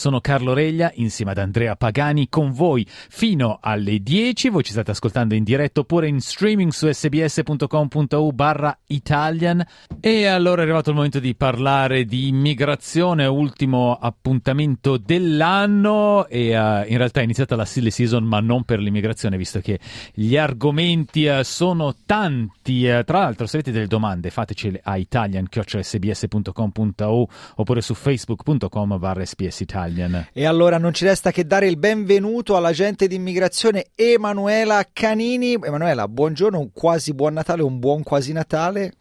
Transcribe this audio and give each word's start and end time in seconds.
Sono 0.00 0.22
Carlo 0.22 0.54
Reglia 0.54 0.90
insieme 0.94 1.32
ad 1.32 1.36
Andrea 1.36 1.76
Pagani 1.76 2.30
con 2.30 2.52
voi 2.52 2.86
fino 2.88 3.58
alle 3.60 3.98
10. 3.98 4.48
Voi 4.48 4.62
ci 4.62 4.72
state 4.72 4.92
ascoltando 4.92 5.34
in 5.34 5.44
diretta 5.44 5.80
oppure 5.80 6.08
in 6.08 6.20
streaming 6.20 6.70
su 6.70 6.90
sbs.com.u 6.90 8.32
barra 8.32 8.78
Italian. 8.86 9.62
E 10.00 10.24
allora 10.24 10.62
è 10.62 10.64
arrivato 10.64 10.88
il 10.88 10.96
momento 10.96 11.18
di 11.18 11.34
parlare 11.34 12.06
di 12.06 12.28
immigrazione, 12.28 13.26
ultimo 13.26 13.92
appuntamento 13.92 14.96
dell'anno 14.96 16.26
e 16.28 16.58
uh, 16.58 16.82
in 16.88 16.96
realtà 16.96 17.20
è 17.20 17.24
iniziata 17.24 17.54
la 17.54 17.66
silly 17.66 17.90
season 17.90 18.24
ma 18.24 18.40
non 18.40 18.64
per 18.64 18.78
l'immigrazione 18.78 19.36
visto 19.36 19.60
che 19.60 19.78
gli 20.14 20.38
argomenti 20.38 21.26
uh, 21.26 21.42
sono 21.42 21.94
tanti. 22.06 22.86
Uh, 22.86 23.04
tra 23.04 23.18
l'altro 23.18 23.46
se 23.46 23.58
avete 23.58 23.70
delle 23.70 23.86
domande 23.86 24.30
fatecele 24.30 24.80
a 24.82 24.96
italian.sbs.com.u 24.96 27.26
oppure 27.56 27.82
su 27.82 27.92
facebook.com 27.92 28.98
barra 28.98 29.26
sbs 29.26 29.60
Italian. 29.60 29.88
Italian. 29.90 30.28
E 30.32 30.46
allora 30.46 30.78
non 30.78 30.94
ci 30.94 31.04
resta 31.04 31.30
che 31.30 31.46
dare 31.46 31.66
il 31.66 31.76
benvenuto 31.76 32.56
all'agente 32.56 33.06
di 33.06 33.16
immigrazione 33.16 33.86
Emanuela 33.94 34.84
Canini. 34.92 35.52
Emanuela, 35.52 36.08
buongiorno, 36.08 36.58
un 36.58 36.72
quasi 36.72 37.12
buon 37.12 37.34
Natale, 37.34 37.62
un 37.62 37.78
buon 37.78 38.02
quasi 38.02 38.32
Natale. 38.32 38.92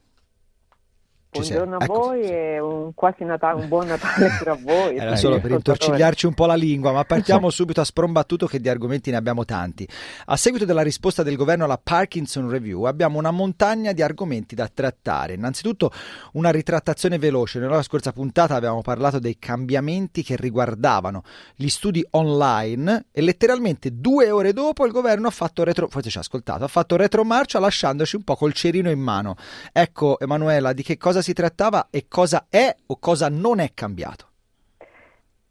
Buongiorno 1.32 1.78
a 1.78 1.84
ecco. 1.84 1.94
voi 1.94 2.22
e 2.24 2.60
un 2.60 2.92
quasi 2.96 3.24
Natale, 3.24 3.62
un 3.62 3.68
buon 3.68 3.86
Natale 3.86 4.32
per 4.40 4.48
a 4.48 4.58
voi. 4.60 4.98
Era 4.98 5.16
solo 5.16 5.40
per 5.40 5.52
intorcigliarci 5.52 6.26
un 6.26 6.34
po' 6.34 6.48
la 6.48 6.56
lingua, 6.56 6.92
ma 6.92 7.04
partiamo 7.04 7.50
subito 7.52 7.82
a 7.82 7.84
sprombattuto 7.84 8.48
che 8.48 8.60
di 8.60 8.68
argomenti 8.68 9.12
ne 9.12 9.18
abbiamo 9.18 9.46
tanti. 9.46 9.88
A 10.26 10.36
seguito 10.36 10.66
della 10.66 10.82
risposta 10.82 11.22
del 11.22 11.36
governo 11.36 11.66
alla 11.66 11.80
Parkinson 11.82 12.50
Review 12.50 12.86
abbiamo 12.86 13.20
una 13.20 13.30
montagna 13.30 13.92
di 13.92 14.02
argomenti 14.02 14.56
da 14.56 14.68
trattare. 14.74 15.36
Innanzitutto 15.36 15.92
una 16.34 16.50
ritrattazione 16.50 17.20
veloce. 17.20 17.60
Nella 17.60 17.84
scorsa 17.84 18.12
puntata 18.12 18.56
abbiamo 18.56 18.82
parlato 18.82 19.20
dei 19.20 19.38
cambiamenti 19.38 20.24
che 20.24 20.36
riguardavano 20.36 21.22
gli 21.54 21.70
studi 21.70 22.04
online 22.12 23.06
e 23.12 23.22
letteralmente 23.22 24.00
due 24.00 24.32
ore 24.32 24.52
dopo 24.52 24.84
il 24.84 24.92
governo 24.92 25.28
ha 25.28 25.32
fatto 25.32 25.64
retro, 25.64 25.90
forse 25.90 26.10
ci 26.10 26.18
ha 26.18 26.22
ascoltato, 26.22 26.64
ha 26.64 26.68
fatto 26.68 26.96
retromarcia 26.96 27.60
lasciandoci 27.60 28.16
un 28.16 28.24
po' 28.24 28.36
col 28.36 28.54
cerino 28.54 28.90
in 28.90 29.00
mano. 29.00 29.36
Ecco 29.72 30.20
Emanuela, 30.20 30.74
di 30.74 30.82
che 30.82 30.98
cosa 30.98 31.18
cosa 31.20 31.22
si 31.22 31.34
trattava 31.34 31.88
e 31.90 32.06
cosa 32.08 32.46
è 32.50 32.74
o 32.88 32.98
cosa 33.00 33.30
non 33.30 33.60
è 33.60 33.72
cambiato. 33.74 34.28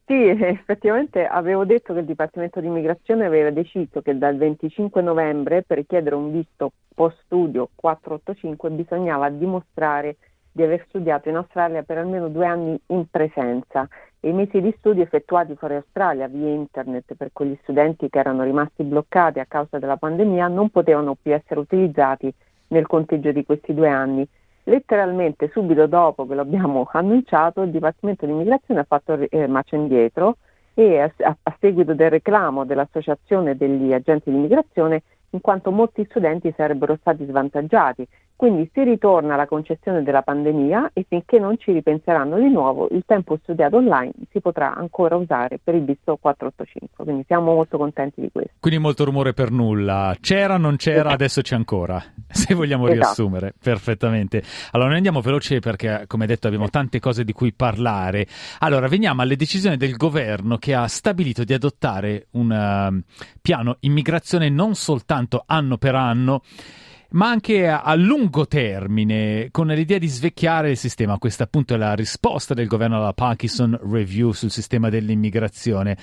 Sì, 0.07 0.15
effettivamente 0.15 1.27
avevo 1.27 1.65
detto 1.65 1.93
che 1.93 2.01
il 2.01 2.07
Dipartimento 2.07 2.61
di 2.61 2.67
Immigrazione 2.67 3.27
aveva 3.27 3.51
deciso 3.51 4.01
che 4.01 4.17
dal 4.17 4.37
25 4.37 5.03
novembre 5.03 5.63
per 5.63 5.77
richiedere 5.77 6.15
un 6.15 6.33
visto 6.33 6.73
post 6.95 7.19
studio 7.25 7.69
485 7.75 8.71
bisognava 8.71 9.29
dimostrare 9.29 10.17
di 10.51 10.63
aver 10.63 10.85
studiato 10.89 11.29
in 11.29 11.37
Australia 11.37 11.83
per 11.83 11.99
almeno 11.99 12.29
due 12.29 12.47
anni 12.47 12.81
in 12.87 13.05
presenza 13.11 13.87
e 14.19 14.31
i 14.31 14.33
mesi 14.33 14.61
di 14.61 14.75
studio 14.79 15.03
effettuati 15.03 15.55
fuori 15.55 15.75
Australia 15.75 16.27
via 16.27 16.49
internet 16.49 17.15
per 17.15 17.29
quegli 17.33 17.57
studenti 17.63 18.09
che 18.09 18.19
erano 18.19 18.43
rimasti 18.43 18.83
bloccati 18.83 19.39
a 19.39 19.47
causa 19.47 19.79
della 19.79 19.99
pandemia 19.99 20.49
non 20.49 20.71
potevano 20.71 21.15
più 21.21 21.35
essere 21.35 21.61
utilizzati 21.61 22.33
nel 22.69 22.87
conteggio 22.87 23.31
di 23.31 23.45
questi 23.45 23.75
due 23.75 23.89
anni 23.89 24.27
letteralmente 24.69 25.49
subito 25.53 25.87
dopo 25.87 26.27
che 26.27 26.35
lo 26.35 26.43
abbiamo 26.43 26.89
annunciato 26.93 27.63
il 27.63 27.71
Dipartimento 27.71 28.27
di 28.27 28.33
Immigrazione 28.33 28.81
ha 28.81 28.85
fatto 28.85 29.19
eh, 29.29 29.47
marcia 29.47 29.77
indietro 29.77 30.37
e 30.75 31.01
a, 31.01 31.13
a, 31.43 31.57
seguito 31.59 31.95
del 31.95 32.11
reclamo 32.11 32.65
dell'Associazione 32.65 33.57
degli 33.57 33.93
agenti 33.93 34.31
di 34.31 34.37
immigrazione 34.37 35.03
in 35.31 35.41
quanto 35.41 35.71
molti 35.71 36.05
studenti 36.05 36.53
sarebbero 36.57 36.97
stati 37.01 37.25
svantaggiati 37.25 38.07
quindi 38.39 38.70
si 38.72 38.84
ritorna 38.84 39.34
alla 39.34 39.48
concezione 39.48 40.05
della 40.05 40.22
pandemia 40.22 40.92
e 40.92 41.05
finché 41.08 41.41
non 41.41 41.58
ci 41.58 41.72
ripenseranno 41.72 42.39
di 42.39 42.48
nuovo, 42.48 42.86
il 42.92 43.03
tempo 43.05 43.36
studiato 43.42 43.78
online 43.78 44.12
si 44.31 44.41
potrà 44.41 44.77
ancora 44.77 45.17
usare 45.17 45.59
per 45.60 45.75
il 45.75 45.82
visto 45.82 46.16
485. 46.16 47.04
Quindi 47.04 47.25
siamo 47.27 47.53
molto 47.53 47.78
contenti 47.78 48.21
di 48.21 48.31
questo. 48.31 48.53
Quindi 48.60 48.78
molto 48.78 49.04
rumore 49.04 49.32
per 49.32 49.50
nulla. 49.50 50.15
C'era, 50.21 50.56
non 50.56 50.77
c'era, 50.77 50.98
esatto. 50.98 51.15
adesso 51.15 51.41
c'è 51.41 51.56
ancora. 51.56 52.00
Se 52.31 52.54
vogliamo 52.54 52.84
esatto. 52.84 53.00
riassumere 53.00 53.54
perfettamente. 53.60 54.41
Allora, 54.71 54.91
noi 54.91 54.98
andiamo 54.98 55.21
veloci 55.21 55.59
perché, 55.59 56.04
come 56.06 56.27
detto, 56.27 56.47
abbiamo 56.47 56.69
tante 56.69 57.00
cose 57.00 57.25
di 57.25 57.32
cui 57.32 57.53
parlare. 57.53 58.25
Allora, 58.60 58.87
veniamo 58.87 59.21
alle 59.21 59.34
decisioni 59.34 59.77
del 59.77 59.97
governo 59.97 60.59
che 60.59 60.77
ha 60.77 60.87
stabilito 60.87 61.43
di 61.43 61.54
adottare 61.54 62.28
un 62.34 62.53
uh, 62.53 63.15
piano 63.43 63.78
immigrazione 63.81 64.48
non 64.48 64.77
soltanto 64.77 65.43
anno 65.44 65.77
per 65.77 65.97
anno 65.97 66.43
ma 67.11 67.29
anche 67.29 67.67
a, 67.69 67.95
lungo 67.95 68.47
termine, 68.47 69.49
con 69.51 69.69
l'idea 69.69 69.99
di 69.99 70.09
svecchiare 70.09 70.71
il 70.71 70.77
sistema. 70.77 71.19
Questa 71.19 71.45
appunto 71.45 71.75
è 71.75 71.77
la 71.79 71.95
risposta 71.95 72.53
del 72.53 72.67
governo 72.67 72.97
alla 72.97 73.13
Parkinson 73.13 73.79
Review 73.91 74.33
sul 74.33 74.51
sistema 74.51 74.91
dell'immigrazione. 74.91 75.97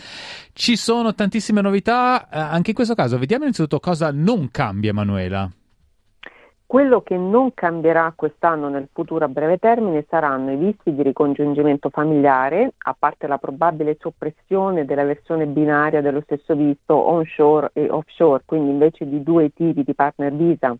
Ci 0.53 0.75
sono 0.75 1.13
tantissime 1.13 1.61
novità, 1.61 2.27
eh, 2.29 2.39
anche 2.39 2.71
in 2.71 2.75
questo 2.75 2.95
caso 2.95 3.19
vediamo 3.19 3.43
innanzitutto 3.43 3.79
cosa 3.79 4.11
non 4.11 4.49
cambia, 4.49 4.89
Emanuela. 4.89 5.49
Quello 6.67 7.01
che 7.01 7.15
non 7.15 7.53
cambierà 7.53 8.11
quest'anno 8.15 8.69
nel 8.69 8.89
futuro 8.91 9.25
a 9.25 9.27
breve 9.27 9.59
termine 9.59 10.03
saranno 10.09 10.51
i 10.51 10.57
visti 10.57 10.95
di 10.95 11.03
ricongiungimento 11.03 11.91
familiare, 11.91 12.73
a 12.75 12.95
parte 12.97 13.27
la 13.27 13.37
probabile 13.37 13.95
soppressione 13.99 14.83
della 14.83 15.03
versione 15.03 15.45
binaria 15.45 16.01
dello 16.01 16.21
stesso 16.21 16.55
visto 16.55 16.95
onshore 16.95 17.69
e 17.73 17.87
offshore, 17.91 18.41
quindi 18.45 18.71
invece 18.71 19.07
di 19.07 19.21
due 19.21 19.51
tipi 19.53 19.83
di 19.83 19.93
partner 19.93 20.33
visa 20.33 20.75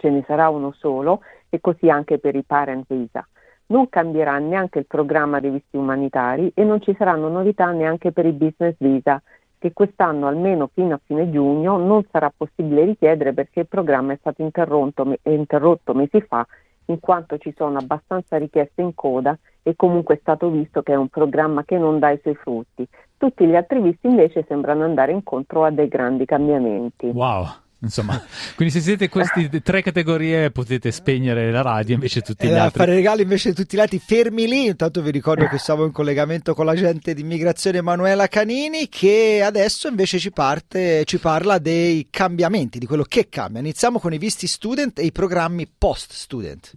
ce 0.00 0.08
ne 0.08 0.24
sarà 0.26 0.48
uno 0.48 0.72
solo 0.72 1.20
e 1.48 1.60
così 1.60 1.90
anche 1.90 2.18
per 2.18 2.34
i 2.34 2.42
parent 2.42 2.86
visa. 2.88 3.26
Non 3.66 3.88
cambierà 3.88 4.38
neanche 4.38 4.80
il 4.80 4.86
programma 4.86 5.38
dei 5.38 5.50
visti 5.50 5.76
umanitari 5.76 6.50
e 6.54 6.64
non 6.64 6.80
ci 6.80 6.94
saranno 6.96 7.28
novità 7.28 7.70
neanche 7.70 8.10
per 8.10 8.26
i 8.26 8.32
business 8.32 8.74
visa, 8.78 9.22
che 9.58 9.72
quest'anno 9.72 10.26
almeno 10.26 10.70
fino 10.72 10.94
a 10.94 11.00
fine 11.04 11.30
giugno 11.30 11.76
non 11.76 12.02
sarà 12.10 12.32
possibile 12.34 12.84
richiedere 12.84 13.34
perché 13.34 13.60
il 13.60 13.68
programma 13.68 14.14
è 14.14 14.16
stato 14.18 14.42
interrotto, 14.42 15.16
interrotto 15.22 15.94
mesi 15.94 16.20
fa 16.22 16.44
in 16.86 16.98
quanto 16.98 17.38
ci 17.38 17.52
sono 17.56 17.78
abbastanza 17.78 18.36
richieste 18.38 18.80
in 18.82 18.94
coda 18.94 19.38
e 19.62 19.76
comunque 19.76 20.16
è 20.16 20.18
stato 20.20 20.48
visto 20.50 20.82
che 20.82 20.92
è 20.92 20.96
un 20.96 21.08
programma 21.08 21.62
che 21.64 21.78
non 21.78 21.98
dà 21.98 22.10
i 22.10 22.18
suoi 22.22 22.34
frutti. 22.34 22.88
Tutti 23.16 23.46
gli 23.46 23.54
altri 23.54 23.80
visti 23.80 24.08
invece 24.08 24.44
sembrano 24.48 24.84
andare 24.84 25.12
incontro 25.12 25.64
a 25.64 25.70
dei 25.70 25.88
grandi 25.88 26.24
cambiamenti. 26.24 27.06
Wow! 27.08 27.44
Insomma, 27.82 28.22
quindi 28.56 28.74
se 28.74 28.80
siete 28.80 29.08
queste 29.08 29.48
tre 29.62 29.82
categorie 29.82 30.50
potete 30.50 30.90
spegnere 30.90 31.50
la 31.50 31.62
radio 31.62 31.94
invece 31.94 32.20
tutti 32.20 32.46
gli 32.46 32.50
eh, 32.50 32.58
altri. 32.58 32.80
fare 32.80 32.94
regali 32.94 33.22
invece 33.22 33.54
tutti 33.54 33.76
gli 33.76 33.80
altri 33.80 33.98
fermi 33.98 34.46
lì. 34.46 34.66
Intanto 34.66 35.00
vi 35.00 35.10
ricordo 35.10 35.48
che 35.48 35.56
siamo 35.56 35.84
in 35.84 35.92
collegamento 35.92 36.54
con 36.54 36.66
l'agente 36.66 37.14
di 37.14 37.22
immigrazione 37.22 37.78
Emanuela 37.78 38.26
Canini 38.28 38.88
che 38.88 39.40
adesso 39.42 39.88
invece 39.88 40.18
ci 40.18 40.30
parte, 40.30 41.04
ci 41.04 41.18
parla 41.18 41.58
dei 41.58 42.08
cambiamenti, 42.10 42.78
di 42.78 42.86
quello 42.86 43.04
che 43.04 43.28
cambia. 43.30 43.60
Iniziamo 43.60 43.98
con 43.98 44.12
i 44.12 44.18
visti 44.18 44.46
student 44.46 44.98
e 44.98 45.04
i 45.04 45.12
programmi 45.12 45.66
post 45.66 46.12
student. 46.12 46.72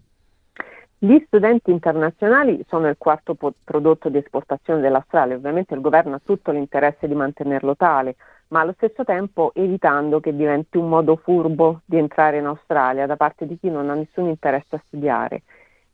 Gli 1.03 1.21
studenti 1.25 1.69
internazionali 1.69 2.63
sono 2.69 2.87
il 2.87 2.95
quarto 2.97 3.33
po- 3.33 3.53
prodotto 3.61 4.07
di 4.07 4.19
esportazione 4.19 4.79
dell'Australia, 4.79 5.35
ovviamente 5.35 5.73
il 5.73 5.81
governo 5.81 6.15
ha 6.15 6.21
tutto 6.23 6.51
l'interesse 6.51 7.09
di 7.09 7.13
mantenerlo 7.13 7.75
tale 7.75 8.15
ma 8.47 8.61
allo 8.61 8.71
stesso 8.77 9.03
tempo 9.03 9.51
evitando 9.53 10.21
che 10.21 10.33
diventi 10.33 10.77
un 10.77 10.87
modo 10.87 11.17
furbo 11.17 11.81
di 11.83 11.97
entrare 11.97 12.37
in 12.37 12.45
Australia 12.45 13.05
da 13.05 13.17
parte 13.17 13.45
di 13.45 13.59
chi 13.59 13.69
non 13.69 13.89
ha 13.89 13.95
nessun 13.95 14.29
interesse 14.29 14.77
a 14.77 14.83
studiare. 14.87 15.41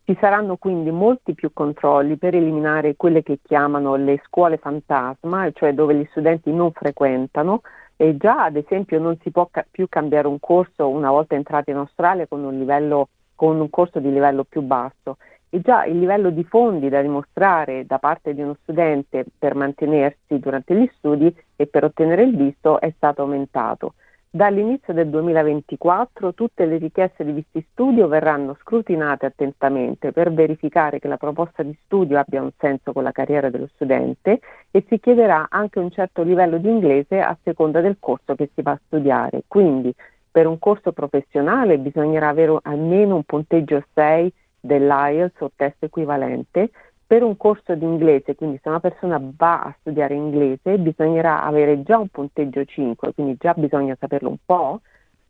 Ci 0.03 0.15
saranno 0.21 0.57
quindi 0.57 0.91
molti 0.91 1.33
più 1.33 1.53
controlli 1.53 2.17
per 2.17 2.35
eliminare 2.35 2.95
quelle 2.95 3.23
che 3.23 3.39
chiamano 3.41 3.95
le 3.95 4.21
scuole 4.25 4.57
fantasma, 4.57 5.49
cioè 5.53 5.73
dove 5.73 5.95
gli 5.95 6.05
studenti 6.11 6.51
non 6.51 6.71
frequentano 6.71 7.61
e 7.95 8.15
già 8.15 8.43
ad 8.43 8.57
esempio 8.57 8.99
non 8.99 9.17
si 9.23 9.31
può 9.31 9.47
ca- 9.49 9.65
più 9.69 9.89
cambiare 9.89 10.27
un 10.27 10.39
corso 10.39 10.87
una 10.87 11.09
volta 11.09 11.33
entrati 11.33 11.71
in 11.71 11.77
Australia 11.77 12.27
con 12.27 12.43
un, 12.43 12.55
livello, 12.55 13.07
con 13.39 13.57
un 13.57 13.69
corso 13.69 14.01
di 14.01 14.11
livello 14.11 14.43
più 14.43 14.59
basso 14.59 15.15
e 15.47 15.61
già 15.61 15.85
il 15.85 15.97
livello 15.97 16.29
di 16.29 16.43
fondi 16.43 16.89
da 16.89 17.01
dimostrare 17.01 17.85
da 17.85 17.97
parte 17.97 18.33
di 18.33 18.41
uno 18.41 18.57
studente 18.63 19.23
per 19.37 19.55
mantenersi 19.55 20.37
durante 20.39 20.75
gli 20.75 20.91
studi 20.97 21.33
e 21.55 21.65
per 21.65 21.85
ottenere 21.85 22.23
il 22.23 22.35
visto 22.35 22.81
è 22.81 22.91
stato 22.97 23.21
aumentato. 23.21 23.93
Dall'inizio 24.29 24.93
del 24.93 25.07
2024 25.07 26.33
tutte 26.33 26.65
le 26.65 26.79
richieste 26.79 27.23
di 27.23 27.31
visti 27.31 27.65
studio 27.71 28.09
verranno 28.09 28.57
scrutinate 28.59 29.27
attentamente 29.27 30.11
per 30.11 30.33
verificare 30.33 30.99
che 30.99 31.07
la 31.07 31.15
proposta 31.15 31.63
di 31.63 31.75
studio 31.85 32.19
abbia 32.19 32.41
un 32.41 32.51
senso 32.57 32.91
con 32.91 33.03
la 33.03 33.13
carriera 33.13 33.49
dello 33.49 33.69
studente 33.73 34.41
e 34.69 34.83
si 34.89 34.99
chiederà 34.99 35.47
anche 35.49 35.79
un 35.79 35.91
certo 35.91 36.23
livello 36.23 36.57
di 36.57 36.67
inglese 36.67 37.21
a 37.21 37.37
seconda 37.41 37.79
del 37.79 37.95
corso 38.01 38.35
che 38.35 38.49
si 38.53 38.61
va 38.61 38.71
a 38.71 38.81
studiare. 38.85 39.43
Quindi 39.47 39.95
per 40.31 40.47
un 40.47 40.59
corso 40.59 40.91
professionale 40.91 41.77
bisognerà 41.77 42.29
avere 42.29 42.57
almeno 42.63 43.15
un 43.15 43.23
punteggio 43.23 43.83
6 43.93 44.33
dell'IELTS 44.59 45.41
o 45.41 45.51
test 45.55 45.83
equivalente. 45.83 46.69
Per 47.05 47.23
un 47.23 47.37
corso 47.37 47.73
di 47.73 47.85
inglese, 47.85 48.35
quindi 48.35 48.59
se 48.61 48.69
una 48.69 48.79
persona 48.79 49.19
va 49.19 49.61
a 49.61 49.75
studiare 49.79 50.13
inglese, 50.13 50.77
bisognerà 50.77 51.43
avere 51.43 51.81
già 51.81 51.97
un 51.97 52.07
punteggio 52.09 52.63
5, 52.63 53.13
quindi 53.13 53.35
già 53.39 53.53
bisogna 53.55 53.97
saperlo 53.99 54.29
un 54.29 54.37
po'. 54.45 54.81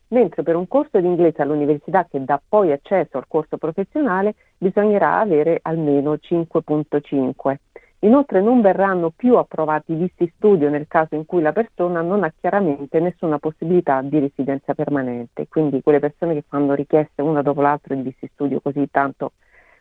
mentre 0.10 0.44
per 0.44 0.56
un 0.56 0.68
corso 0.68 1.00
di 1.00 1.08
inglese 1.08 1.42
all'università 1.42 2.06
che 2.06 2.24
dà 2.24 2.42
poi 2.48 2.72
accesso 2.72 3.18
al 3.18 3.26
corso 3.28 3.58
professionale 3.58 4.36
bisognerà 4.58 5.20
avere 5.20 5.60
almeno 5.62 6.14
5.5. 6.16 7.56
Inoltre 8.02 8.42
non 8.42 8.62
verranno 8.62 9.12
più 9.14 9.36
approvati 9.36 9.94
visti 9.94 10.32
studio 10.38 10.70
nel 10.70 10.88
caso 10.88 11.16
in 11.16 11.26
cui 11.26 11.42
la 11.42 11.52
persona 11.52 12.02
non 12.02 12.24
ha 12.24 12.32
chiaramente 12.40 13.02
nessuna 13.02 13.40
possibilità 13.40 14.02
di 14.02 14.20
residenza 14.20 14.74
permanente, 14.74 15.50
quindi 15.50 15.82
quelle 15.82 16.00
persone 16.00 16.34
che 16.34 16.46
fanno 16.48 16.76
richieste 16.76 17.22
una 17.22 17.42
dopo 17.42 17.62
l'altra 17.62 17.96
di 17.96 18.02
visti 18.02 18.30
studio 18.34 18.62
così 18.62 18.90
tanto 18.90 19.34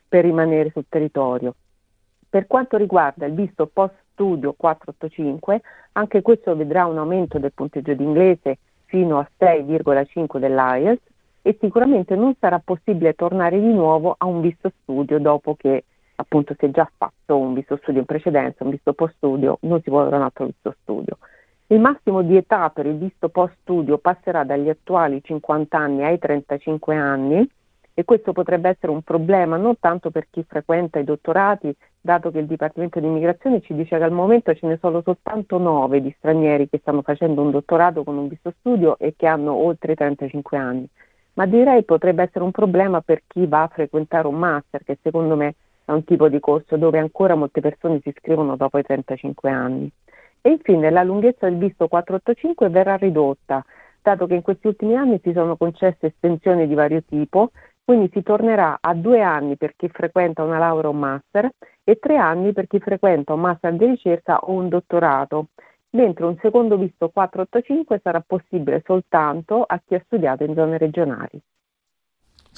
per 0.09 0.25
rimanere 0.25 0.70
sul 0.70 0.87
territorio. 0.88 1.55
Per 2.29 2.49
quanto 2.49 2.76
riguarda 2.76 3.25
il 3.25 3.35
visto 3.35 3.70
post 3.73 3.94
studio 4.12 4.53
485, 4.53 5.61
anche 5.93 6.21
questo 6.21 6.56
vedrà 6.56 6.87
un 6.87 6.99
aumento 6.99 7.38
del 7.38 7.53
punteggio 7.53 7.94
di 7.94 8.03
inglese 8.03 8.59
fino 8.87 9.19
a 9.19 9.31
6,5 9.38 10.38
dell'IELTS 10.38 11.03
e 11.43 11.56
sicuramente 11.61 12.17
non 12.17 12.35
sarà 12.41 12.61
possibile 12.62 13.14
tornare 13.14 13.61
di 13.61 13.73
nuovo 13.73 14.17
a 14.19 14.26
un 14.26 14.41
visto 14.41 14.73
studio 14.82 15.21
dopo 15.21 15.55
che 15.55 15.85
appunto 16.20 16.55
si 16.59 16.67
è 16.67 16.70
già 16.70 16.91
fatto 16.97 17.37
un 17.37 17.55
visto 17.55 17.76
studio 17.76 18.00
in 18.00 18.06
precedenza, 18.06 18.65
un 18.65 18.70
visto 18.70 18.93
post 18.93 19.15
studio, 19.17 19.59
non 19.62 19.81
si 19.82 19.88
avere 19.91 20.17
un 20.17 20.23
altro 20.23 20.47
visto 20.47 20.75
studio. 20.82 21.19
Il 21.69 21.81
massimo 21.81 22.23
di 22.23 22.37
età 22.37 22.70
per 22.70 22.87
il 22.87 22.97
visto 22.97 23.29
post 23.29 23.55
studio 23.61 23.99
passerà 23.99 24.43
dagli 24.43 24.69
attuali 24.69 25.23
50 25.23 25.79
anni 25.79 26.03
ai 26.03 26.19
35 26.19 26.97
anni 26.97 27.49
e 27.94 28.05
questo 28.05 28.32
potrebbe 28.32 28.70
essere 28.70 28.91
un 28.91 29.03
problema 29.03 29.56
non 29.56 29.79
tanto 29.79 30.11
per 30.11 30.26
chi 30.31 30.44
frequenta 30.47 30.99
i 30.99 31.05
dottorati, 31.05 31.75
dato 32.00 32.31
che 32.31 32.38
il 32.38 32.47
Dipartimento 32.47 33.00
di 33.00 33.06
Immigrazione 33.06 33.61
ci 33.61 33.75
dice 33.75 33.97
che 33.97 34.05
al 34.05 34.12
momento 34.12 34.55
ce 34.55 34.67
ne 34.67 34.79
sono 34.81 35.03
soltanto 35.03 35.59
9 35.59 36.00
di 36.00 36.14
stranieri 36.19 36.69
che 36.69 36.79
stanno 36.79 37.03
facendo 37.03 37.43
un 37.43 37.50
dottorato 37.50 38.03
con 38.03 38.17
un 38.17 38.29
visto 38.29 38.53
studio 38.59 38.99
e 38.99 39.14
che 39.17 39.26
hanno 39.26 39.53
oltre 39.53 39.94
35 39.94 40.56
anni, 40.56 40.88
ma 41.35 41.47
direi 41.47 41.85
potrebbe 41.85 42.23
essere 42.23 42.44
un 42.44 42.50
problema 42.50 43.00
per 43.03 43.23
chi 43.26 43.47
va 43.47 43.62
a 43.62 43.69
frequentare 43.69 44.26
un 44.26 44.37
master, 44.37 44.82
che 44.85 44.99
secondo 45.03 45.37
me 45.37 45.55
è 45.88 45.93
un 45.93 46.05
tipo 46.05 46.29
di 46.29 46.38
corso 46.38 46.76
dove 46.76 46.99
ancora 46.99 47.35
molte 47.35 47.62
persone 47.62 48.00
si 48.02 48.11
iscrivono 48.11 48.56
dopo 48.56 48.76
i 48.76 48.82
35 48.82 49.50
anni. 49.50 49.90
E 50.43 50.50
infine 50.50 50.90
la 50.90 51.02
lunghezza 51.02 51.49
del 51.49 51.56
visto 51.56 51.88
485 51.88 52.69
verrà 52.69 52.96
ridotta, 52.96 53.64
dato 54.02 54.26
che 54.26 54.35
in 54.35 54.43
questi 54.43 54.67
ultimi 54.67 54.96
anni 54.96 55.19
si 55.23 55.32
sono 55.32 55.56
concesse 55.56 56.08
estensioni 56.08 56.69
di 56.69 56.75
vario 56.75 57.02
tipo, 57.05 57.52
quindi 57.82 58.11
si 58.12 58.23
tornerà 58.23 58.76
a 58.82 58.93
due 58.93 59.23
anni 59.23 59.56
per 59.56 59.73
chi 59.76 59.88
frequenta 59.88 60.43
una 60.43 60.58
laurea 60.58 60.90
o 60.90 60.93
un 60.93 60.99
master 60.99 61.50
e 61.82 61.99
tre 61.99 62.19
anni 62.19 62.52
per 62.52 62.67
chi 62.67 62.81
frequenta 62.81 63.32
un 63.32 63.40
master 63.40 63.73
di 63.73 63.87
ricerca 63.87 64.40
o 64.40 64.52
un 64.52 64.69
dottorato, 64.69 65.46
mentre 65.93 66.26
un 66.26 66.37
secondo 66.43 66.76
visto 66.76 67.08
485 67.08 68.00
sarà 68.02 68.23
possibile 68.26 68.82
soltanto 68.85 69.64
a 69.67 69.81
chi 69.82 69.94
ha 69.94 70.02
studiato 70.05 70.44
in 70.44 70.52
zone 70.52 70.76
regionali. 70.76 71.40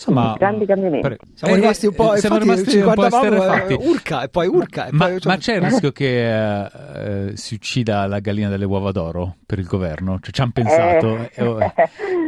Insomma, 0.00 0.34
grandi 0.38 0.64
cambiamenti. 0.64 1.06
Per, 1.06 1.18
siamo 1.34 1.54
rimasti 1.56 1.86
un 1.86 1.94
po', 1.94 2.16
siamo 2.16 2.38
rimasti 2.38 2.78
un 2.78 2.94
po' 2.94 3.04
esterrefatti. 3.04 3.74
urca 3.74 4.22
e 4.22 4.28
poi 4.30 4.46
urca. 4.46 4.86
E 4.86 4.92
ma, 4.92 5.08
poi, 5.08 5.18
ma, 5.24 5.36
c'è 5.36 5.56
il 5.56 5.60
rischio 5.68 5.92
che 5.92 6.64
eh, 6.64 7.36
si 7.36 7.54
uccida 7.54 8.06
la 8.06 8.18
gallina 8.20 8.48
delle 8.48 8.64
uova 8.64 8.92
d'oro 8.92 9.36
per 9.44 9.58
il 9.58 9.66
governo? 9.66 10.18
Cioè, 10.18 10.32
ci 10.32 10.40
hanno 10.40 10.52
pensato? 10.54 11.28
Eh, 11.34 11.44
o, 11.44 11.58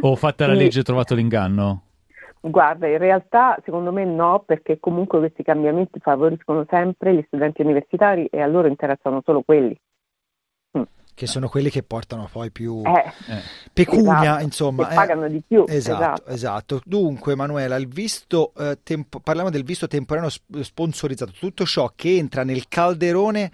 o 0.12 0.16
fatta 0.16 0.46
la 0.46 0.52
legge 0.52 0.80
e 0.80 0.82
trovato 0.82 1.14
l'inganno? 1.14 1.84
Guarda, 2.40 2.86
in 2.88 2.98
realtà 2.98 3.56
secondo 3.64 3.90
me 3.90 4.04
no, 4.04 4.42
perché 4.44 4.78
comunque 4.78 5.18
questi 5.20 5.42
cambiamenti 5.42 5.98
favoriscono 5.98 6.66
sempre 6.68 7.14
gli 7.14 7.22
studenti 7.26 7.62
universitari 7.62 8.26
e 8.26 8.42
a 8.42 8.46
loro 8.46 8.68
interessano 8.68 9.22
solo 9.25 9.40
quelli 9.42 9.78
che 11.14 11.26
sono 11.26 11.49
quelli 11.49 11.70
che 11.70 11.82
portano 11.82 12.29
poi 12.31 12.50
più 12.50 12.82
eh, 12.85 13.12
eh, 13.32 13.43
pecunia, 13.73 14.23
esatto, 14.23 14.43
insomma. 14.44 14.87
Che 14.87 14.93
eh. 14.93 14.97
pagano 14.97 15.29
di 15.29 15.43
più. 15.47 15.64
Esatto, 15.69 16.03
esatto. 16.03 16.31
esatto. 16.31 16.81
Dunque, 16.85 17.35
Manuela, 17.35 17.76
il 17.76 17.88
visto, 17.88 18.53
eh, 18.56 18.79
tempo, 18.82 19.20
parliamo 19.20 19.50
del 19.50 19.64
visto 19.64 19.87
temporaneo 19.87 20.31
sponsorizzato, 20.61 21.32
tutto 21.32 21.64
ciò 21.64 21.93
che 21.94 22.17
entra 22.17 22.44
nel 22.44 22.67
calderone 22.69 23.53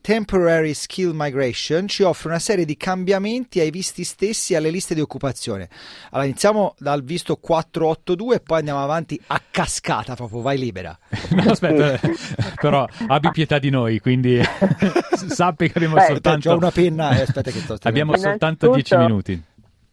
Temporary 0.00 0.74
Skill 0.74 1.12
Migration 1.14 1.86
ci 1.86 2.02
offre 2.02 2.28
una 2.28 2.38
serie 2.38 2.64
di 2.64 2.76
cambiamenti 2.76 3.60
ai 3.60 3.70
visti 3.70 4.04
stessi 4.04 4.52
e 4.52 4.56
alle 4.56 4.70
liste 4.70 4.94
di 4.94 5.00
occupazione. 5.00 5.68
Allora 6.10 6.26
iniziamo 6.26 6.74
dal 6.78 7.02
visto 7.02 7.36
482 7.36 8.36
e 8.36 8.40
poi 8.40 8.58
andiamo 8.58 8.82
avanti 8.82 9.20
a 9.26 9.40
cascata, 9.50 10.14
proprio 10.14 10.40
vai 10.40 10.58
libera. 10.58 10.96
no, 11.34 11.50
aspetta, 11.50 11.98
però 12.60 12.86
abbi 13.08 13.30
pietà 13.30 13.58
di 13.58 13.70
noi, 13.70 14.00
quindi 14.00 14.40
sappi 15.12 15.66
che 15.66 15.74
abbiamo 15.76 15.96
Beh, 15.96 16.04
soltanto... 16.04 16.50
Ho 16.50 16.56
una 16.56 16.70
penna 16.70 17.16
e 17.16 17.22
aspetta 17.22 17.50
che 17.50 17.58
sto 17.58 17.76
Abbiamo 17.82 18.16
soltanto 18.16 18.70
10 18.70 18.96
minuti. 18.96 19.42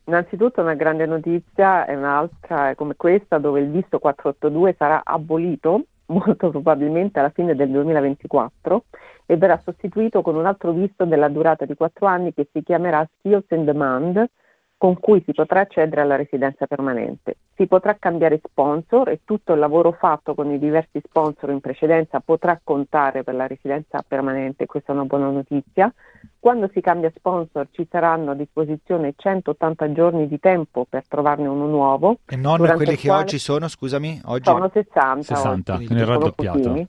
Innanzitutto 0.08 0.62
una 0.62 0.76
grande 0.76 1.06
notizia 1.08 1.86
e 1.86 1.96
un'altra 1.96 2.70
è 2.70 2.76
come 2.76 2.94
questa 2.96 3.40
dove 3.40 3.60
il 3.60 3.70
visto 3.70 3.98
482 3.98 4.76
sarà 4.78 5.02
abolito 5.04 5.86
molto 6.08 6.52
probabilmente 6.52 7.20
alla 7.20 7.32
fine 7.32 7.56
del 7.56 7.70
2024 7.72 8.84
e 9.26 9.38
verrà 9.38 9.60
sostituito 9.64 10.22
con 10.22 10.36
un 10.36 10.46
altro 10.46 10.72
visto 10.72 11.06
della 11.06 11.30
durata 11.30 11.66
di 11.66 11.76
quattro 11.76 12.08
anni 12.08 12.34
che 12.34 12.48
si 12.52 12.62
chiamerà 12.64 13.08
Skills 13.20 13.46
in 13.50 13.66
Demand, 13.66 14.30
con 14.78 15.00
cui 15.00 15.24
si 15.26 15.34
potrà 15.34 15.62
accedere 15.62 16.02
alla 16.02 16.16
residenza 16.16 16.68
permanente. 16.68 17.38
Si 17.56 17.66
potrà 17.66 17.96
cambiare 17.98 18.42
sponsor 18.44 19.10
e 19.10 19.22
tutto 19.24 19.54
il 19.54 19.60
lavoro 19.60 19.94
fatto 19.94 20.36
con 20.36 20.52
i 20.52 20.60
diversi 20.60 21.00
sponsor 21.02 21.50
in 21.52 21.62
precedenza 21.62 22.20
potrà 22.20 22.60
contare 22.62 23.24
per 23.24 23.34
la 23.34 23.48
residenza 23.48 24.04
permanente, 24.06 24.66
questa 24.66 24.92
è 24.92 24.96
una 24.96 25.06
buona 25.06 25.30
notizia. 25.30 25.92
Quando 26.38 26.70
si 26.74 26.82
cambia 26.82 27.12
sponsor 27.16 27.70
ci 27.72 27.88
saranno 27.90 28.32
a 28.32 28.36
disposizione 28.36 29.14
180 29.16 29.92
giorni 29.94 30.28
di 30.28 30.40
tempo 30.40 30.86
per 30.88 31.08
trovarne 31.08 31.48
uno 31.48 31.66
nuovo. 31.66 32.18
E 32.26 32.36
non 32.36 32.58
quelli 32.58 32.98
che 32.98 33.10
oggi 33.10 33.40
sono, 33.40 33.70
scusami? 33.70 34.22
Oggi... 34.26 34.44
Sono 34.44 34.70
60. 34.72 35.24
60, 35.24 35.74
oggi, 35.74 35.86
quindi 35.86 36.04
raddoppiato. 36.04 36.88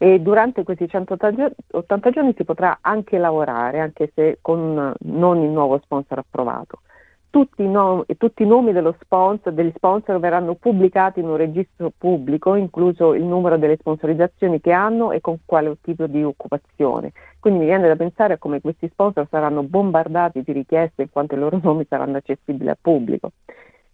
E 0.00 0.20
durante 0.20 0.62
questi 0.62 0.88
180 0.88 2.10
giorni 2.10 2.32
si 2.36 2.44
potrà 2.44 2.78
anche 2.80 3.18
lavorare, 3.18 3.80
anche 3.80 4.12
se 4.14 4.38
con 4.40 4.94
non 4.96 5.42
il 5.42 5.50
nuovo 5.50 5.80
sponsor 5.82 6.18
approvato. 6.18 6.82
Tutti, 7.30 7.66
no, 7.66 8.06
tutti 8.16 8.44
i 8.44 8.46
nomi 8.46 8.72
sponsor, 9.00 9.52
degli 9.52 9.72
sponsor 9.74 10.20
verranno 10.20 10.54
pubblicati 10.54 11.18
in 11.18 11.28
un 11.28 11.36
registro 11.36 11.92
pubblico, 11.96 12.54
incluso 12.54 13.12
il 13.12 13.24
numero 13.24 13.58
delle 13.58 13.76
sponsorizzazioni 13.76 14.60
che 14.60 14.72
hanno 14.72 15.10
e 15.10 15.20
con 15.20 15.38
quale 15.44 15.76
tipo 15.82 16.06
di 16.06 16.22
occupazione. 16.22 17.12
Quindi 17.40 17.58
mi 17.58 17.66
viene 17.66 17.88
da 17.88 17.96
pensare 17.96 18.34
a 18.34 18.38
come 18.38 18.60
questi 18.60 18.88
sponsor 18.88 19.26
saranno 19.28 19.64
bombardati 19.64 20.42
di 20.42 20.52
richieste 20.52 21.02
in 21.02 21.10
quanto 21.10 21.34
i 21.34 21.38
loro 21.38 21.58
nomi 21.60 21.84
saranno 21.88 22.18
accessibili 22.18 22.70
al 22.70 22.78
pubblico. 22.80 23.32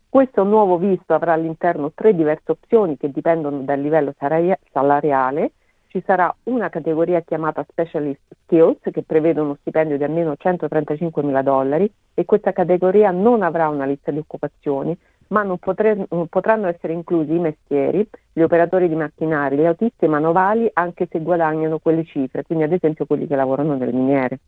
Questo 0.07 0.45
nuovo 0.45 0.77
visto 0.77 1.15
avrà 1.15 1.33
all'interno 1.33 1.93
tre 1.93 2.15
diverse 2.15 2.53
opzioni 2.53 2.99
che 2.99 3.11
dipendono 3.11 3.63
dal 3.63 3.81
livello 3.81 4.15
salariale 4.19 5.53
ci 5.95 6.03
sarà 6.05 6.35
una 6.45 6.71
categoria 6.71 7.21
chiamata 7.21 7.65
Specialist 7.69 8.21
Skills 8.43 8.81
che 8.83 9.05
prevede 9.05 9.39
uno 9.39 9.57
stipendio 9.61 9.97
di 9.97 10.03
almeno 10.03 10.35
135 10.37 11.23
mila 11.23 11.41
dollari 11.41 11.89
e 12.15 12.25
questa 12.25 12.53
categoria 12.53 13.13
non 13.13 13.43
avrà 13.45 13.69
una 13.69 13.85
lista 13.85 14.11
di 14.11 14.19
occupazioni, 14.19 14.99
ma 15.29 15.45
non, 15.45 15.57
potre, 15.59 16.05
potranno 16.29 16.67
essere 16.67 16.95
inclusi 16.95 17.35
i 17.35 17.39
mestieri, 17.39 18.05
gli 18.33 18.41
operatori 18.41 18.89
di 18.89 18.97
macchinari, 18.97 19.57
gli 19.57 19.67
autisti 19.67 20.09
manovali 20.09 20.69
anche 20.73 21.07
se 21.09 21.21
guadagnano 21.21 21.79
quelle 21.79 22.05
cifre, 22.05 22.43
quindi 22.43 22.65
ad 22.65 22.73
esempio 22.73 23.07
quelli 23.07 23.29
che 23.29 23.37
lavorano 23.37 23.77
nelle 23.77 23.93
miniere. 23.93 24.41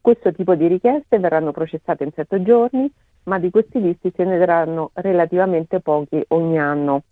Questo 0.00 0.32
tipo 0.32 0.54
di 0.54 0.68
richieste 0.68 1.18
verranno 1.18 1.52
processate 1.52 2.04
in 2.04 2.12
sette 2.14 2.42
giorni, 2.42 2.90
ma 3.24 3.38
di 3.38 3.50
questi 3.50 3.78
visti 3.78 4.10
se 4.16 4.24
ne 4.24 4.38
daranno 4.38 4.90
relativamente 4.94 5.80
pochi 5.80 6.24
ogni 6.28 6.58
anno. 6.58 7.02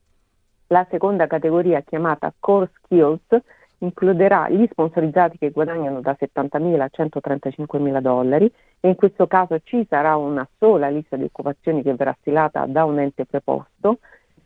La 0.68 0.86
seconda 0.90 1.26
categoria 1.26 1.82
chiamata 1.82 2.32
Core 2.38 2.70
Skills 2.72 3.42
includerà 3.84 4.48
gli 4.48 4.66
sponsorizzati 4.70 5.38
che 5.38 5.50
guadagnano 5.50 6.00
da 6.00 6.16
70.000 6.18 6.80
a 6.80 6.90
135.000 6.90 8.00
dollari 8.00 8.50
e 8.80 8.88
in 8.88 8.94
questo 8.94 9.26
caso 9.26 9.60
ci 9.62 9.84
sarà 9.88 10.16
una 10.16 10.48
sola 10.58 10.88
lista 10.88 11.16
di 11.16 11.24
occupazioni 11.24 11.82
che 11.82 11.94
verrà 11.94 12.16
stilata 12.20 12.64
da 12.66 12.84
un 12.84 13.00
ente 13.00 13.26
preposto. 13.26 13.98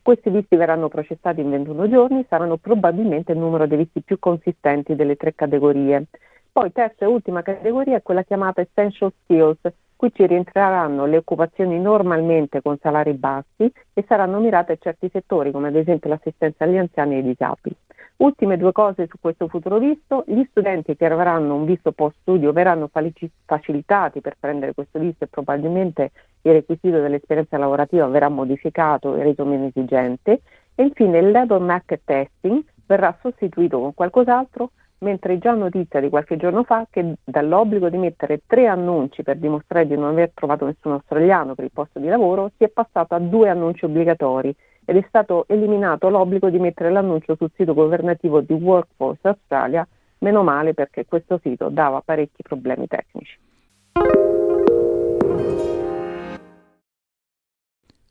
Questi 0.03 0.31
visti 0.31 0.57
verranno 0.57 0.89
processati 0.89 1.41
in 1.41 1.51
21 1.51 1.89
giorni, 1.89 2.25
saranno 2.29 2.57
probabilmente 2.57 3.33
il 3.33 3.39
numero 3.39 3.67
dei 3.67 3.79
visti 3.79 4.03
più 4.03 4.19
consistenti 4.19 4.95
delle 4.95 5.17
tre 5.17 5.35
categorie. 5.35 6.07
Poi 6.53 6.73
terza 6.73 7.05
e 7.05 7.09
ultima 7.09 7.43
categoria 7.43 7.97
è 7.97 8.03
quella 8.03 8.23
chiamata 8.23 8.61
Essential 8.61 9.13
Skills, 9.23 9.59
Qui 9.97 10.13
ci 10.13 10.27
rientreranno 10.27 11.07
le 11.07 11.17
occupazioni 11.17 11.81
normalmente 11.81 12.61
con 12.61 12.77
salari 12.83 13.15
bassi 13.15 13.73
e 13.95 14.05
saranno 14.07 14.41
mirate 14.41 14.73
a 14.73 14.79
certi 14.79 15.09
settori 15.11 15.51
come 15.51 15.69
ad 15.69 15.75
esempio 15.75 16.11
l'assistenza 16.11 16.65
agli 16.65 16.77
anziani 16.77 17.15
e 17.15 17.17
ai 17.17 17.23
disabili. 17.23 17.75
Ultime 18.19 18.59
due 18.59 18.73
cose 18.73 19.07
su 19.09 19.17
questo 19.19 19.49
futuro 19.49 19.79
visto, 19.79 20.25
gli 20.27 20.43
studenti 20.51 20.97
che 20.97 21.07
avranno 21.07 21.55
un 21.55 21.65
visto 21.65 21.93
post 21.93 22.17
studio 22.21 22.53
verranno 22.53 22.91
facilitati 22.91 24.21
per 24.21 24.37
prendere 24.39 24.75
questo 24.75 24.99
visto 24.99 25.25
e 25.25 25.29
probabilmente 25.29 26.11
il 26.43 26.53
requisito 26.53 27.01
dell'esperienza 27.01 27.57
lavorativa 27.57 28.07
verrà 28.07 28.29
modificato 28.29 29.17
e 29.17 29.23
reso 29.23 29.47
meno 29.47 29.67
esigente 29.67 30.43
e 30.75 30.83
infine 30.83 31.19
il 31.19 31.31
labor 31.31 31.61
market 31.61 32.03
testing 32.05 32.63
verrà 32.87 33.17
sostituito 33.21 33.81
con 33.81 33.95
qualcos'altro 33.95 34.73
mentre 34.99 35.39
già 35.39 35.53
notizia 35.53 36.01
di 36.01 36.09
qualche 36.09 36.37
giorno 36.37 36.65
fa 36.65 36.87
che 36.89 37.17
dall'obbligo 37.25 37.89
di 37.89 37.99
mettere 37.99 38.43
tre 38.47 38.67
annunci 38.67 39.23
per 39.23 39.37
dimostrare 39.37 39.87
di 39.87 39.95
non 39.95 40.11
aver 40.11 40.31
trovato 40.33 40.65
nessun 40.65 40.93
australiano 40.93 41.55
per 41.55 41.65
il 41.65 41.71
posto 41.73 41.99
di 41.99 42.09
lavoro 42.09 42.51
si 42.57 42.65
è 42.65 42.69
passato 42.69 43.15
a 43.15 43.19
due 43.19 43.49
annunci 43.49 43.85
obbligatori 43.85 44.55
ed 44.85 44.97
è 44.97 45.05
stato 45.09 45.45
eliminato 45.49 46.09
l'obbligo 46.09 46.49
di 46.49 46.59
mettere 46.59 46.91
l'annuncio 46.91 47.35
sul 47.35 47.51
sito 47.57 47.75
governativo 47.75 48.41
di 48.41 48.53
Workforce 48.53 49.29
Australia, 49.29 49.87
meno 50.19 50.43
male 50.45 50.75
perché 50.75 51.05
questo 51.07 51.39
sito 51.43 51.69
dava 51.69 52.01
parecchi 52.01 52.43
problemi 52.43 52.87
tecnici. 52.87 53.37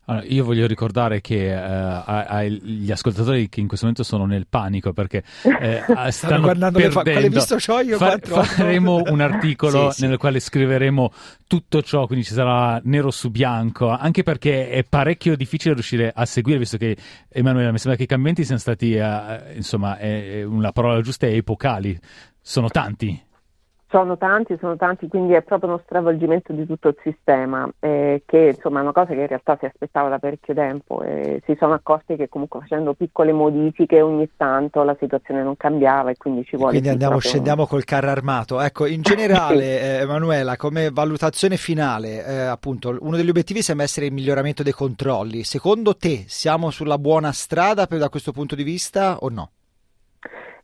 Allora, 0.08 0.24
io 0.26 0.44
voglio 0.44 0.68
ricordare 0.68 1.20
che 1.20 1.52
uh, 1.52 2.02
agli 2.06 2.90
ascoltatori 2.92 3.48
che 3.48 3.58
in 3.58 3.66
questo 3.66 3.86
momento 3.86 4.04
sono 4.08 4.24
nel 4.24 4.46
panico 4.48 4.92
perché 4.92 5.24
eh, 5.60 5.82
stanno 6.10 6.42
guardando 6.42 6.78
perdendo. 6.78 7.02
Fa- 7.02 7.10
quale 7.10 7.28
visto 7.28 7.56
c'ho 7.56 7.80
io? 7.80 7.96
Fa- 7.96 8.18
faremo 8.18 9.02
un 9.04 9.20
articolo 9.20 9.90
sì, 9.92 10.02
nel 10.02 10.12
sì. 10.12 10.16
quale 10.18 10.38
scriveremo 10.38 11.12
tutto 11.48 11.82
ciò, 11.82 12.06
quindi 12.06 12.24
ci 12.24 12.34
sarà 12.34 12.80
nero 12.84 13.10
su 13.10 13.30
bianco, 13.30 13.88
anche 13.88 14.22
perché 14.22 14.70
è 14.70 14.84
parecchio 14.84 15.36
difficile 15.36 15.74
riuscire 15.74 16.12
a 16.14 16.24
seguire, 16.24 16.60
visto 16.60 16.76
che 16.76 16.96
Emanuele, 17.28 17.72
mi 17.72 17.78
sembra 17.78 17.96
che 17.96 18.04
i 18.04 18.06
cambiamenti 18.06 18.44
siano 18.44 18.60
stati, 18.60 18.94
uh, 18.94 19.56
insomma, 19.56 19.98
è, 19.98 20.44
una 20.44 20.70
parola 20.70 21.00
giusta, 21.00 21.26
epocali. 21.26 21.98
Sono 22.40 22.68
tanti. 22.68 23.25
Sono 23.88 24.18
tanti, 24.18 24.56
sono 24.58 24.76
tanti, 24.76 25.06
quindi 25.06 25.34
è 25.34 25.42
proprio 25.42 25.70
uno 25.70 25.80
stravolgimento 25.84 26.52
di 26.52 26.66
tutto 26.66 26.88
il 26.88 26.96
sistema, 27.02 27.68
eh, 27.78 28.22
che 28.26 28.52
insomma 28.54 28.80
è 28.80 28.82
una 28.82 28.92
cosa 28.92 29.14
che 29.14 29.20
in 29.20 29.26
realtà 29.28 29.56
si 29.60 29.64
aspettava 29.64 30.08
da 30.08 30.18
parecchio 30.18 30.54
tempo 30.54 31.02
e 31.02 31.40
si 31.46 31.54
sono 31.56 31.74
accorti 31.74 32.16
che 32.16 32.28
comunque 32.28 32.60
facendo 32.60 32.94
piccole 32.94 33.32
modifiche 33.32 34.00
ogni 34.00 34.28
tanto 34.36 34.82
la 34.82 34.96
situazione 34.98 35.44
non 35.44 35.56
cambiava 35.56 36.10
e 36.10 36.16
quindi 36.16 36.44
ci 36.44 36.56
vuole... 36.56 36.72
Quindi 36.72 36.88
andiamo, 36.88 37.20
scendiamo 37.20 37.62
un... 37.62 37.68
col 37.68 37.84
carro 37.84 38.10
armato. 38.10 38.60
Ecco, 38.60 38.86
in 38.86 39.02
generale, 39.02 39.80
eh, 39.80 40.00
Emanuela, 40.00 40.56
come 40.56 40.90
valutazione 40.90 41.56
finale, 41.56 42.26
eh, 42.26 42.38
appunto, 42.40 42.96
uno 43.00 43.16
degli 43.16 43.28
obiettivi 43.28 43.62
sembra 43.62 43.84
essere 43.84 44.06
il 44.06 44.12
miglioramento 44.12 44.64
dei 44.64 44.72
controlli. 44.72 45.44
Secondo 45.44 45.96
te 45.96 46.24
siamo 46.26 46.70
sulla 46.70 46.98
buona 46.98 47.30
strada 47.30 47.86
per, 47.86 47.98
da 47.98 48.08
questo 48.08 48.32
punto 48.32 48.56
di 48.56 48.64
vista 48.64 49.18
o 49.18 49.28
no? 49.28 49.50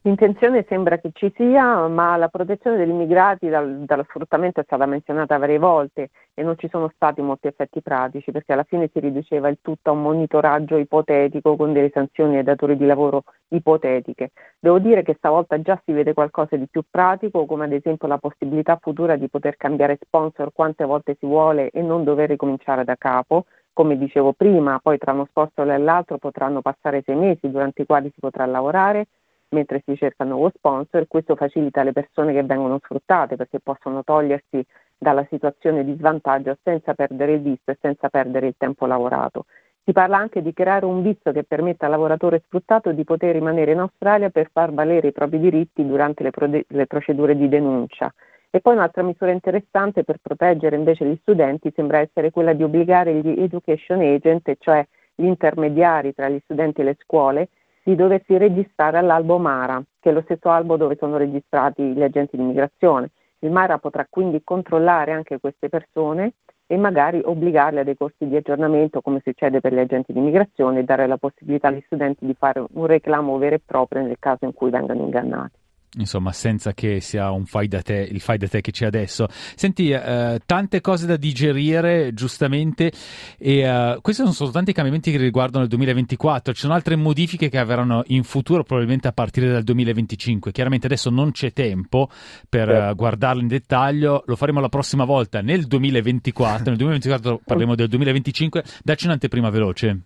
L'intenzione 0.05 0.65
sembra 0.69 0.99
che 0.99 1.11
ci 1.13 1.33
sia, 1.37 1.87
ma 1.87 2.17
la 2.17 2.27
protezione 2.27 2.77
degli 2.77 2.89
immigrati 2.89 3.49
dal, 3.49 3.85
dallo 3.85 4.03
sfruttamento 4.03 4.59
è 4.59 4.65
stata 4.65 4.85
menzionata 4.85 5.39
varie 5.39 5.61
volte 5.61 6.11
e 6.35 6.43
non 6.43 6.59
ci 6.59 6.69
sono 6.69 6.91
stati 6.93 7.21
molti 7.23 7.47
effetti 7.47 7.81
pratici 7.83 8.33
perché 8.33 8.53
alla 8.53 8.65
fine 8.65 8.91
si 8.93 8.99
riduceva 8.99 9.49
il 9.49 9.59
tutto 9.63 9.91
a 9.91 9.93
un 9.93 10.03
monitoraggio 10.03 10.77
ipotetico 10.77 11.55
con 11.55 11.73
delle 11.73 11.93
sanzioni 11.95 12.37
ai 12.37 12.43
datori 12.43 12.77
di 12.77 12.85
lavoro 12.85 13.23
ipotetiche. 13.51 14.33
Devo 14.59 14.81
dire 14.81 15.05
che 15.05 15.15
stavolta 15.17 15.63
già 15.63 15.81
si 15.85 15.93
vede 15.93 16.15
qualcosa 16.15 16.57
di 16.57 16.67
più 16.69 16.83
pratico, 16.91 17.47
come 17.47 17.67
ad 17.67 17.73
esempio 17.73 18.09
la 18.09 18.19
possibilità 18.19 18.81
futura 18.83 19.15
di 19.15 19.29
poter 19.29 19.57
cambiare 19.57 19.99
sponsor 20.01 20.51
quante 20.53 20.85
volte 20.85 21.17
si 21.21 21.27
vuole 21.27 21.71
e 21.71 21.81
non 21.81 22.03
dover 22.03 22.29
ricominciare 22.29 22.83
da 22.83 22.97
capo. 22.97 23.45
Come 23.73 23.97
dicevo 23.97 24.33
prima, 24.33 24.81
poi 24.83 24.99
tra 24.99 25.13
uno 25.13 25.27
sponsor 25.27 25.71
e 25.71 25.79
l'altro 25.79 26.19
potranno 26.19 26.61
passare 26.61 27.03
sei 27.07 27.15
mesi 27.15 27.49
durante 27.49 27.83
i 27.83 27.87
quali 27.87 28.11
si 28.13 28.19
potrà 28.19 28.45
lavorare 28.47 29.07
mentre 29.53 29.83
si 29.85 29.97
cerca 29.97 30.25
un 30.25 30.31
nuovo 30.31 30.51
sponsor, 30.55 31.07
questo 31.07 31.37
facilita 31.37 31.83
le 31.83 31.93
persone 31.93 32.33
che 32.33 32.43
vengono 32.43 32.79
sfruttate 32.83 33.37
perché 33.37 33.61
possono 33.61 34.03
togliersi 34.03 34.65
dalla 34.99 35.27
situazione 35.29 35.85
di 35.85 35.95
svantaggio 35.97 36.57
senza 36.63 36.95
perdere 36.95 37.35
il 37.35 37.41
visto 37.41 37.71
e 37.71 37.79
senza 37.81 38.09
perdere 38.09 38.49
il 38.49 38.55
tempo 38.57 38.87
lavorato. 38.87 39.47
Si 39.85 39.93
parla 39.93 40.17
anche 40.17 40.43
di 40.43 40.53
creare 40.53 40.85
un 40.85 41.03
visto 41.03 41.33
che 41.33 41.43
permetta 41.43 41.87
al 41.87 41.91
lavoratore 41.91 42.43
sfruttato 42.47 42.93
di 42.93 43.03
poter 43.03 43.33
rimanere 43.33 43.73
in 43.73 43.81
Australia 43.81 44.31
per 44.31 44.49
far 44.53 44.73
valere 44.73 45.09
i 45.09 45.13
propri 45.13 45.41
diritti 45.41 45.85
durante 45.85 46.23
le, 46.23 46.31
prode- 46.31 46.65
le 46.69 46.87
procedure 46.87 47.37
di 47.37 47.49
denuncia. 47.49 48.13
E 48.49 48.61
poi 48.61 48.75
un'altra 48.75 49.03
misura 49.03 49.33
interessante 49.33 50.05
per 50.05 50.19
proteggere 50.23 50.77
invece 50.77 51.05
gli 51.07 51.19
studenti 51.23 51.73
sembra 51.75 51.99
essere 51.99 52.31
quella 52.31 52.53
di 52.53 52.63
obbligare 52.63 53.15
gli 53.15 53.43
education 53.43 54.01
agent, 54.01 54.55
cioè 54.61 54.87
gli 55.15 55.25
intermediari 55.25 56.15
tra 56.15 56.29
gli 56.29 56.39
studenti 56.45 56.83
e 56.83 56.85
le 56.85 56.97
scuole, 57.01 57.49
di 57.85 57.95
doversi 57.97 58.37
registrare 58.37 58.99
all'albo 58.99 59.39
Mara, 59.39 59.83
che 60.01 60.11
è 60.11 60.13
lo 60.13 60.23
stesso 60.23 60.51
albo 60.51 60.77
dove 60.77 60.97
sono 60.99 61.17
registrati 61.17 61.83
gli 61.83 62.03
agenti 62.03 62.37
di 62.37 62.43
immigrazione. 62.43 63.11
Il 63.41 63.51
Mara 63.51 63.79
potrà 63.79 64.07
quindi 64.09 64.43
controllare 64.45 65.13
anche 65.13 65.41
queste 65.41 65.69
persone 65.69 66.35
e 66.67 66.77
magari 66.77 67.21
obbligarle 67.23 67.81
a 67.81 67.85
dei 67.85 67.97
corsi 67.97 68.27
di 68.27 68.37
aggiornamento 68.37 69.01
come 69.01 69.21
succede 69.23 69.61
per 69.61 69.75
gli 69.75 69.79
agenti 69.79 70.13
di 70.13 70.21
immigrazione 70.21 70.81
e 70.81 70.85
dare 70.85 71.07
la 71.07 71.19
possibilità 71.19 71.69
agli 71.69 71.83
studenti 71.85 72.25
di 72.25 72.35
fare 72.35 72.65
un 72.73 72.87
reclamo 72.87 73.37
vero 73.39 73.57
e 73.57 73.61
proprio 73.65 74.03
nel 74.03 74.17
caso 74.19 74.45
in 74.45 74.55
cui 74.55 74.71
vengano 74.71 75.03
ingannati 75.03 75.62
insomma, 75.99 76.33
senza 76.33 76.73
che 76.73 77.01
sia 77.01 77.31
un 77.31 77.45
fai 77.45 77.69
da 77.69 77.83
te, 77.83 78.07
il 78.11 78.21
fai 78.21 78.39
da 78.39 78.49
te 78.49 78.61
che 78.61 78.71
c'è 78.71 78.87
adesso. 78.87 79.27
Senti, 79.55 79.91
eh, 79.91 80.41
tante 80.47 80.81
cose 80.81 81.07
da 81.07 81.17
digerire, 81.17 82.15
giustamente, 82.15 82.93
e 83.39 83.59
eh, 83.59 83.99
questi 84.01 84.23
sono 84.23 84.35
soltanto 84.35 84.71
i 84.71 84.73
cambiamenti 84.73 85.11
che 85.11 85.19
riguardano 85.19 85.65
il 85.65 85.71
2024. 85.71 86.55
Ci 86.55 86.61
sono 86.61 86.75
altre 86.75 86.97
modifiche 86.97 87.49
che 87.49 87.59
avranno 87.59 88.03
in 88.07 88.25
futuro, 88.25 88.63
probabilmente 88.63 89.09
a 89.09 89.13
partire 89.13 89.51
dal 89.51 89.63
2025. 89.63 90.53
Chiaramente 90.53 90.87
adesso 90.87 91.11
non 91.11 91.33
c'è 91.33 91.53
tempo 91.53 92.09
per 92.49 92.69
sì. 92.69 92.91
uh, 92.91 92.95
guardarlo 92.95 93.43
in 93.43 93.49
dettaglio, 93.49 94.23
lo 94.27 94.37
faremo 94.37 94.61
la 94.61 94.69
prossima 94.69 95.05
volta 95.05 95.41
nel 95.41 95.67
2024. 95.67 96.65
nel 96.71 96.77
2024 96.77 97.41
parleremo 97.45 97.75
del 97.75 97.89
2025. 97.89 98.65
Dacci 98.83 99.07
un'anteprima 99.07 99.51
veloce. 99.51 100.01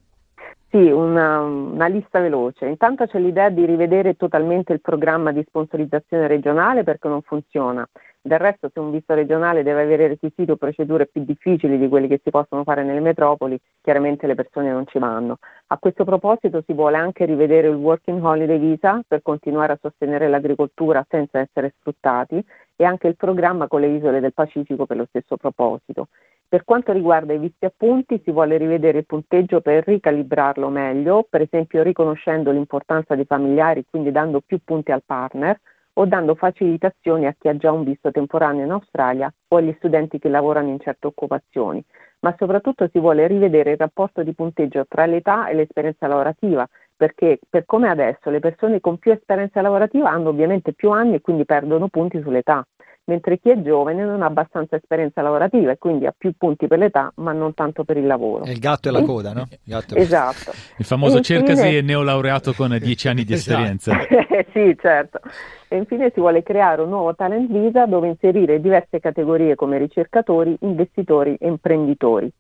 Sì, 0.76 0.90
una, 0.90 1.40
una, 1.40 1.87
lista 1.87 2.21
veloce. 2.21 2.66
Intanto 2.66 3.06
c'è 3.06 3.18
l'idea 3.18 3.49
di 3.49 3.64
rivedere 3.64 4.14
totalmente 4.14 4.75
il 4.75 4.83
programma 4.83 5.33
di 5.33 5.42
sponsorizzazione 5.49 6.26
regionale 6.26 6.85
perché 6.85 7.09
non 7.09 7.23
funziona. 7.23 7.88
Del 8.21 8.38
resto, 8.38 8.68
se 8.71 8.78
un 8.78 8.90
visto 8.90 9.14
regionale 9.14 9.62
deve 9.62 9.85
avere 9.85 10.06
requisiti 10.06 10.50
o 10.50 10.56
procedure 10.56 11.06
più 11.06 11.25
difficili 11.25 11.78
di 11.78 11.88
quelli 11.88 12.09
che 12.09 12.21
si 12.23 12.28
possono 12.28 12.62
fare 12.62 12.85
nelle 12.85 13.00
metropoli, 13.00 13.59
chiaramente 13.80 14.26
le 14.26 14.35
persone 14.35 14.71
non 14.71 14.87
ci 14.87 14.99
vanno. 14.99 15.38
A 15.68 15.78
questo 15.78 16.04
proposito 16.04 16.62
si 16.66 16.75
vuole 16.75 16.99
anche 16.99 17.25
rivedere 17.25 17.68
il 17.68 17.76
Working 17.76 18.23
Holiday 18.23 18.59
Visa 18.59 19.00
per 19.09 19.23
continuare 19.23 19.73
a 19.73 19.78
sostenere 19.80 20.28
l'agricoltura 20.28 21.06
senza 21.09 21.38
essere 21.38 21.73
sfruttati 21.78 22.45
e 22.76 22.85
anche 22.85 23.06
il 23.06 23.16
programma 23.16 23.66
con 23.66 23.80
le 23.80 23.88
isole 23.97 24.21
del 24.21 24.35
Pacifico 24.35 24.85
per 24.85 24.99
lo 24.99 25.06
stesso 25.09 25.38
proposito. 25.38 26.09
Per 26.49 26.62
quanto 26.62 26.93
riguarda 26.93 27.33
i 27.33 27.38
visti 27.38 27.65
appunti, 27.65 28.21
si 28.25 28.31
vuole 28.31 28.57
rivedere 28.57 28.99
il 28.99 29.05
punteggio 29.07 29.61
per 29.61 29.85
ricalibrarlo 29.85 30.69
meglio, 30.69 31.26
per 31.29 31.41
esempio 31.41 31.83
riconoscendo 31.83 32.53
l'importanza 32.53 33.17
dei 33.17 33.25
familiari, 33.25 33.85
quindi 33.91 34.12
dando 34.12 34.41
più 34.41 34.61
punti 34.62 34.93
al 34.93 35.03
partner 35.05 35.61
o 35.95 36.07
dando 36.07 36.37
facilitazioni 36.37 37.26
a 37.26 37.35
chi 37.37 37.49
ha 37.49 37.57
già 37.57 37.73
un 37.73 37.83
visto 37.83 38.12
temporaneo 38.12 38.65
in 38.65 38.71
Australia 38.71 39.33
o 39.49 39.57
agli 39.57 39.75
studenti 39.79 40.21
che 40.21 40.29
lavorano 40.29 40.69
in 40.69 40.79
certe 40.79 41.09
occupazioni. 41.09 41.85
Ma 42.21 42.33
soprattutto 42.38 42.88
si 42.93 43.00
vuole 43.00 43.26
rivedere 43.26 43.73
il 43.73 43.79
rapporto 43.79 44.23
di 44.23 44.33
punteggio 44.33 44.87
tra 44.87 45.05
l'età 45.05 45.49
e 45.49 45.55
l'esperienza 45.55 46.07
lavorativa, 46.07 46.65
perché 46.95 47.41
per 47.50 47.65
come 47.65 47.88
adesso 47.88 48.31
le 48.31 48.38
persone 48.38 48.81
con 48.81 48.99
più 48.99 49.11
esperienza 49.11 49.61
lavorativa 49.61 50.11
hanno 50.11 50.29
ovviamente 50.29 50.75
più 50.75 50.91
anni 50.91 51.17
e 51.17 51.21
quindi 51.21 51.45
perdono 51.45 51.88
punti 51.88 52.21
sull'età 52.23 52.65
mentre 53.07 53.39
chi 53.39 53.51
è 53.51 53.61
giovane 53.63 54.05
non 54.05 54.23
ha 54.23 54.27
abbastanza 54.27 54.77
esperienza 54.77 55.23
lavorativa 55.23 55.71
e 55.71 55.79
quindi 55.79 56.07
ha 56.07 56.15
più 56.17 56.33
punti 56.37 56.67
per 56.67 56.79
l'età 56.79 57.13
ma 57.17 57.33
non 57.33 57.55
tanto 57.55 57.85
per 57.85 57.97
il 57.97 58.07
lavoro. 58.07 58.45
È 58.45 58.51
il 58.51 58.59
gatto 58.59 58.89
e 58.89 58.93
la 58.93 59.03
coda, 59.03 59.33
no? 59.33 59.49
Il 59.65 59.85
esatto. 59.95 60.53
Il 60.79 60.85
famoso 60.85 61.19
infine... 61.19 61.45
cercasi 61.45 61.81
neolaureato 61.83 62.53
con 62.53 62.77
10 62.79 63.09
anni 63.09 63.25
di 63.25 63.33
esatto. 63.33 63.63
esperienza. 63.63 63.97
sì, 64.53 64.77
certo. 64.81 65.21
E 65.69 65.77
infine 65.77 66.11
si 66.13 66.21
vuole 66.21 66.43
creare 66.43 66.83
un 66.83 66.89
nuovo 66.89 67.15
talent 67.15 67.51
visa 67.51 67.87
dove 67.87 68.09
inserire 68.09 68.61
diverse 68.61 69.01
categorie 69.01 69.55
come 69.55 69.79
ricercatori, 69.79 70.57
investitori 70.61 71.37
e 71.39 71.47
imprenditori. 71.49 72.31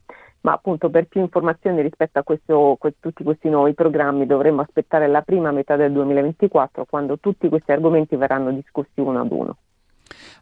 Ma 0.42 0.52
appunto 0.52 0.90
per 0.90 1.06
più 1.06 1.20
informazioni 1.20 1.82
rispetto 1.82 2.20
a 2.20 2.22
questo, 2.22 2.76
que- 2.78 2.94
tutti 3.00 3.24
questi 3.24 3.48
nuovi 3.48 3.74
programmi 3.74 4.26
dovremmo 4.26 4.60
aspettare 4.60 5.08
la 5.08 5.22
prima 5.22 5.50
metà 5.50 5.74
del 5.74 5.90
2024 5.92 6.86
quando 6.88 7.18
tutti 7.18 7.48
questi 7.48 7.72
argomenti 7.72 8.14
verranno 8.14 8.52
discussi 8.52 9.00
uno 9.00 9.20
ad 9.20 9.30
uno. 9.32 9.56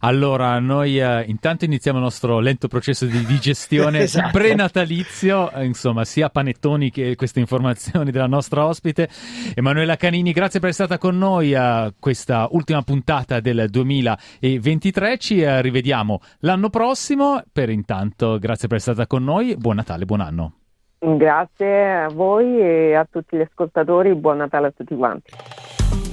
Allora, 0.01 0.59
noi 0.59 0.99
eh, 0.99 1.25
intanto 1.27 1.65
iniziamo 1.65 1.99
il 1.99 2.05
nostro 2.05 2.39
lento 2.39 2.69
processo 2.69 3.07
di 3.07 3.25
digestione 3.25 4.01
esatto. 4.05 4.31
prenatalizio, 4.33 5.51
eh, 5.53 5.65
insomma, 5.65 6.05
sia 6.05 6.29
panettoni 6.29 6.91
che 6.91 7.17
queste 7.17 7.41
informazioni 7.41 8.11
della 8.11 8.27
nostra 8.27 8.67
ospite. 8.67 9.09
Emanuela 9.55 9.97
Canini, 9.97 10.33
grazie 10.33 10.61
per 10.61 10.69
essere 10.71 10.89
stata 10.89 10.99
con 10.99 11.17
noi 11.17 11.55
a 11.55 11.93
questa 11.99 12.49
ultima 12.51 12.83
puntata 12.83 13.41
del 13.41 13.67
2023. 13.71 15.19
Ci 15.19 15.41
eh, 15.41 15.63
rivediamo 15.63 16.21
l'anno 16.41 16.69
prossimo. 16.69 17.43
Per 17.51 17.71
intanto, 17.71 18.39
grazie 18.39 18.69
per 18.69 18.79
essere 18.79 18.95
stata 18.95 19.09
con 19.09 19.25
noi. 19.25 19.57
Buon 19.57 19.77
Natale, 19.77 20.05
buon 20.05 20.21
anno. 20.21 20.64
Grazie 21.07 22.05
a 22.05 22.09
voi 22.09 22.59
e 22.59 22.95
a 22.95 23.07
tutti 23.09 23.37
gli 23.37 23.43
ascoltatori. 23.43 24.15
Buon 24.15 24.39
Natale 24.39 24.69
a 24.69 24.73
tutti 24.75 24.97
quanti. 24.97 25.33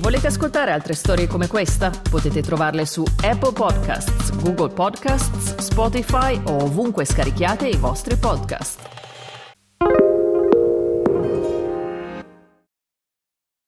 Volete 0.02 0.28
ascoltare 0.28 0.72
altre 0.72 0.94
storie 0.94 1.28
come 1.28 1.48
questa? 1.48 1.92
Potete 2.10 2.42
trovarle 2.42 2.86
su 2.86 3.02
Apple 3.24 3.54
Podcasts, 3.54 4.36
Google 4.44 4.74
Podcasts, 4.74 5.56
Spotify 5.60 6.42
o 6.48 6.64
ovunque 6.64 7.06
scarichiate 7.06 7.70
i 7.70 7.78
vostri 7.78 8.18
podcast. 8.18 9.11